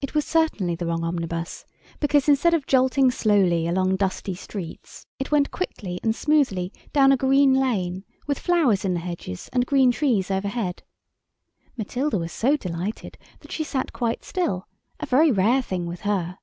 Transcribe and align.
It 0.00 0.12
was 0.16 0.24
certainly 0.24 0.74
the 0.74 0.86
wrong 0.86 1.04
omnibus 1.04 1.64
because 2.00 2.28
instead 2.28 2.52
of 2.52 2.66
jolting 2.66 3.12
slowly 3.12 3.68
along 3.68 3.94
dusty 3.94 4.34
streets, 4.34 5.06
it 5.20 5.30
went 5.30 5.52
quickly 5.52 6.00
and 6.02 6.16
smoothly 6.16 6.72
down 6.92 7.12
a 7.12 7.16
green 7.16 7.52
lane, 7.54 8.04
with 8.26 8.40
flowers 8.40 8.84
in 8.84 8.92
the 8.94 8.98
hedges, 8.98 9.48
and 9.52 9.66
green 9.66 9.92
trees 9.92 10.32
overhead. 10.32 10.82
Matilda 11.76 12.18
was 12.18 12.32
so 12.32 12.56
delighted 12.56 13.16
that 13.38 13.52
she 13.52 13.62
sat 13.62 13.92
quite 13.92 14.24
still, 14.24 14.66
a 14.98 15.06
very 15.06 15.30
rare 15.30 15.62
thing 15.62 15.86
with 15.86 16.00
her. 16.00 16.40